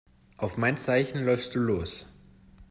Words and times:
Auf 0.37 0.57
mein 0.57 0.77
Zeichen 0.77 1.23
läufst 1.23 1.53
du 1.53 1.59
los. 1.59 2.07